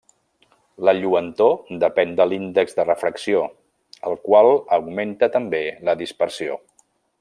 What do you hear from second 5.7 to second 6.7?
la dispersió.